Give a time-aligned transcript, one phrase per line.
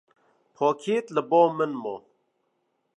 [0.55, 1.95] Pakêt li ba min ma.